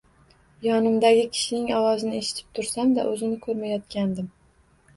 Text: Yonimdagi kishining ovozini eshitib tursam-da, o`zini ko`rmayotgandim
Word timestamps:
Yonimdagi 0.67 1.25
kishining 1.35 1.67
ovozini 1.81 2.23
eshitib 2.23 2.49
tursam-da, 2.61 3.07
o`zini 3.13 3.41
ko`rmayotgandim 3.47 4.35